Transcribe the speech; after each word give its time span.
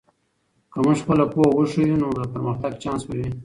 که 0.71 0.77
موږ 0.83 0.97
خپله 1.03 1.25
پوهه 1.33 1.49
وښیو، 1.55 1.99
نو 2.01 2.07
د 2.17 2.21
پرمختګ 2.33 2.71
چانس 2.83 3.01
به 3.07 3.13
وي. 3.19 3.27